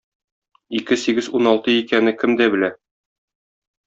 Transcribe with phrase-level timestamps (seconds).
[0.79, 2.71] Ике сигез уналты икәне кем дә белә.